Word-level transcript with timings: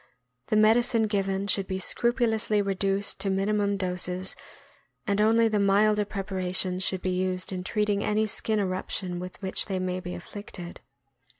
The 0.47 0.55
medicine 0.55 1.05
given 1.05 1.45
should 1.45 1.67
be 1.67 1.77
scrupu 1.77 2.27
lously 2.27 2.65
reduced 2.65 3.19
to 3.19 3.29
minimum 3.29 3.77
doses, 3.77 4.35
and 5.05 5.21
only 5.21 5.47
the 5.47 5.59
milder 5.59 6.05
preparations 6.05 6.81
should 6.81 7.03
be 7.03 7.11
used 7.11 7.51
in 7.51 7.63
treating 7.63 8.03
any 8.03 8.25
skin 8.25 8.59
eruption 8.59 9.19
with 9.19 9.39
which 9.43 9.67
they 9.67 9.77
may 9.77 9.99
be 9.99 10.15
afflicted. 10.15 10.81